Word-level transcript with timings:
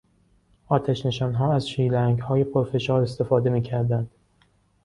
آتش 0.67 1.05
نشانها 1.05 1.53
از 1.53 1.69
شیلنگهای 1.69 2.43
پرفشار 2.43 3.01
استفاده 3.01 3.49
میکردند. 3.49 4.09